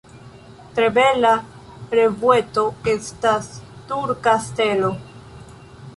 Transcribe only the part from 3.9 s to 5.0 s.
Turka Stelo.